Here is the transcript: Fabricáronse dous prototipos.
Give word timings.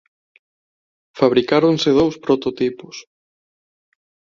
Fabricáronse 1.19 1.89
dous 1.99 2.15
prototipos. 2.25 2.95